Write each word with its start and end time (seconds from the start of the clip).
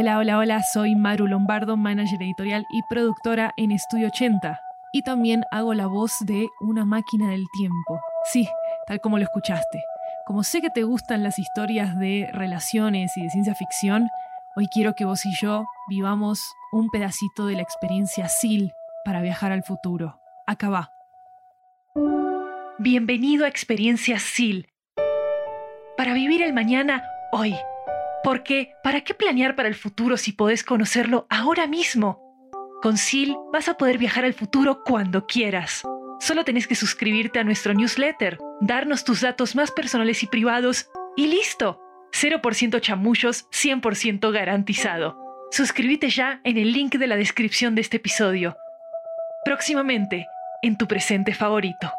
Hola, 0.00 0.18
hola, 0.18 0.38
hola, 0.38 0.62
soy 0.62 0.94
Maru 0.94 1.26
Lombardo, 1.26 1.76
manager 1.76 2.22
editorial 2.22 2.64
y 2.70 2.82
productora 2.88 3.52
en 3.56 3.72
Estudio 3.72 4.06
80. 4.06 4.60
Y 4.92 5.02
también 5.02 5.42
hago 5.50 5.74
la 5.74 5.88
voz 5.88 6.12
de 6.20 6.46
Una 6.60 6.84
máquina 6.84 7.30
del 7.30 7.46
tiempo. 7.58 8.00
Sí, 8.22 8.46
tal 8.86 9.00
como 9.00 9.18
lo 9.18 9.24
escuchaste. 9.24 9.82
Como 10.24 10.44
sé 10.44 10.60
que 10.60 10.70
te 10.70 10.84
gustan 10.84 11.24
las 11.24 11.40
historias 11.40 11.98
de 11.98 12.30
relaciones 12.32 13.16
y 13.16 13.24
de 13.24 13.30
ciencia 13.30 13.56
ficción, 13.56 14.08
hoy 14.54 14.68
quiero 14.68 14.94
que 14.94 15.04
vos 15.04 15.26
y 15.26 15.34
yo 15.34 15.64
vivamos 15.88 16.54
un 16.70 16.90
pedacito 16.90 17.46
de 17.46 17.56
la 17.56 17.62
experiencia 17.62 18.28
SIL 18.28 18.70
para 19.04 19.20
viajar 19.20 19.50
al 19.50 19.64
futuro. 19.64 20.20
Acá 20.46 20.68
va. 20.68 20.92
Bienvenido 22.78 23.46
a 23.46 23.48
Experiencia 23.48 24.20
SIL. 24.20 24.68
Para 25.96 26.14
vivir 26.14 26.40
el 26.40 26.52
mañana 26.52 27.02
hoy. 27.32 27.56
Porque, 28.22 28.74
¿para 28.82 29.02
qué 29.02 29.14
planear 29.14 29.54
para 29.54 29.68
el 29.68 29.74
futuro 29.74 30.16
si 30.16 30.32
podés 30.32 30.64
conocerlo 30.64 31.26
ahora 31.30 31.66
mismo? 31.66 32.20
Con 32.82 32.96
SIL 32.96 33.36
vas 33.52 33.68
a 33.68 33.74
poder 33.74 33.98
viajar 33.98 34.24
al 34.24 34.34
futuro 34.34 34.82
cuando 34.84 35.26
quieras. 35.26 35.82
Solo 36.20 36.44
tenés 36.44 36.66
que 36.66 36.74
suscribirte 36.74 37.38
a 37.38 37.44
nuestro 37.44 37.74
newsletter, 37.74 38.38
darnos 38.60 39.04
tus 39.04 39.20
datos 39.20 39.54
más 39.54 39.70
personales 39.70 40.22
y 40.22 40.26
privados 40.26 40.88
y 41.16 41.26
listo. 41.26 41.80
0% 42.12 42.80
chamullos, 42.80 43.46
100% 43.50 44.32
garantizado. 44.32 45.16
Suscríbete 45.50 46.10
ya 46.10 46.40
en 46.44 46.58
el 46.58 46.72
link 46.72 46.96
de 46.96 47.06
la 47.06 47.16
descripción 47.16 47.74
de 47.74 47.82
este 47.82 47.98
episodio. 47.98 48.56
Próximamente, 49.44 50.26
en 50.62 50.76
tu 50.76 50.86
presente 50.86 51.34
favorito. 51.34 51.92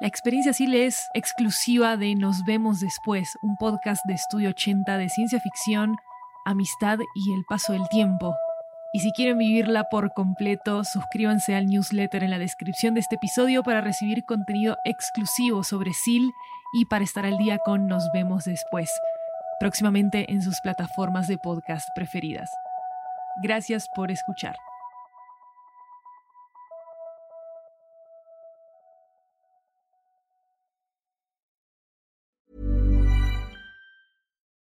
La 0.00 0.08
experiencia 0.08 0.54
SIL 0.54 0.74
es 0.76 1.10
exclusiva 1.12 1.98
de 1.98 2.14
Nos 2.14 2.44
vemos 2.46 2.80
después, 2.80 3.36
un 3.42 3.58
podcast 3.58 4.02
de 4.06 4.14
Estudio 4.14 4.48
80 4.48 4.96
de 4.96 5.10
ciencia 5.10 5.40
ficción, 5.40 5.96
amistad 6.46 6.98
y 7.14 7.34
el 7.34 7.44
paso 7.44 7.74
del 7.74 7.86
tiempo. 7.90 8.34
Y 8.94 9.00
si 9.00 9.12
quieren 9.12 9.36
vivirla 9.36 9.90
por 9.90 10.14
completo, 10.14 10.84
suscríbanse 10.84 11.54
al 11.54 11.66
newsletter 11.66 12.24
en 12.24 12.30
la 12.30 12.38
descripción 12.38 12.94
de 12.94 13.00
este 13.00 13.16
episodio 13.16 13.62
para 13.62 13.82
recibir 13.82 14.24
contenido 14.24 14.78
exclusivo 14.86 15.64
sobre 15.64 15.92
SIL 15.92 16.32
y 16.72 16.86
para 16.86 17.04
estar 17.04 17.26
al 17.26 17.36
día 17.36 17.58
con 17.58 17.86
Nos 17.86 18.08
vemos 18.14 18.44
después, 18.44 18.90
próximamente 19.58 20.32
en 20.32 20.40
sus 20.40 20.62
plataformas 20.62 21.28
de 21.28 21.36
podcast 21.36 21.86
preferidas. 21.94 22.50
Gracias 23.42 23.86
por 23.94 24.10
escuchar. 24.10 24.56